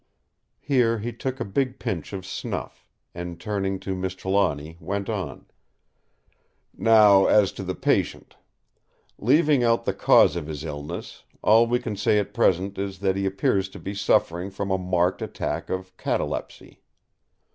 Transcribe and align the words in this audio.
Here 0.61 0.97
he 0.97 1.13
took 1.13 1.39
a 1.39 1.45
big 1.45 1.77
pinch 1.77 2.11
of 2.11 2.25
snuff, 2.25 2.87
and 3.13 3.39
turning 3.39 3.79
to 3.81 3.93
Miss 3.95 4.15
Trelawny, 4.15 4.75
went 4.79 5.11
on: 5.11 5.45
"Now 6.75 7.27
as 7.27 7.51
to 7.51 7.63
the 7.63 7.75
patient. 7.75 8.35
Leaving 9.19 9.63
out 9.63 9.85
the 9.85 9.93
cause 9.93 10.35
of 10.35 10.47
his 10.47 10.63
illness, 10.65 11.23
all 11.43 11.67
we 11.67 11.77
can 11.77 11.95
say 11.95 12.17
at 12.17 12.33
present 12.33 12.79
is 12.79 12.97
that 13.01 13.15
he 13.15 13.27
appears 13.27 13.69
to 13.69 13.79
be 13.79 13.93
suffering 13.93 14.49
from 14.49 14.71
a 14.71 14.79
marked 14.79 15.21
attack 15.21 15.69
of 15.69 15.95
catalepsy. 15.97 16.81